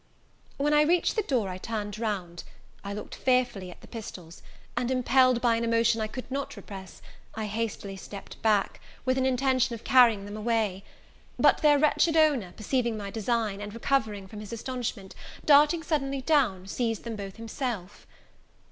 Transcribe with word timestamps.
When 0.57 0.73
I 0.73 0.81
reached 0.81 1.15
the 1.15 1.21
door, 1.21 1.47
I 1.47 1.59
turned 1.59 1.99
round; 1.99 2.43
I 2.83 2.91
looked 2.91 3.13
fearfully 3.13 3.69
at 3.69 3.81
the 3.81 3.87
pistols, 3.87 4.41
and, 4.75 4.89
impelled 4.89 5.41
by 5.41 5.55
an 5.57 5.63
emotion 5.63 6.01
I 6.01 6.07
could 6.07 6.31
not 6.31 6.55
repress, 6.57 7.03
I 7.35 7.45
hastily 7.45 7.95
stepped 7.97 8.41
back, 8.41 8.81
with 9.05 9.19
an 9.19 9.27
intention 9.27 9.75
of 9.75 9.83
carrying 9.83 10.25
them 10.25 10.35
away: 10.35 10.83
but 11.37 11.59
their 11.59 11.77
wretched 11.77 12.17
owner, 12.17 12.51
perceiving 12.57 12.97
my 12.97 13.11
design, 13.11 13.61
and 13.61 13.75
recovering 13.75 14.25
from 14.27 14.39
his 14.39 14.51
astonishment, 14.51 15.13
darting 15.45 15.83
suddenly 15.83 16.21
down, 16.21 16.65
seized 16.67 17.03
them 17.03 17.15
both 17.15 17.35
himself. 17.35 18.07